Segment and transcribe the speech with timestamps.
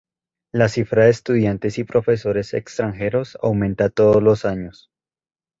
[0.51, 4.89] La cifra de estudiantes y profesores extranjeros aumenta todos los años.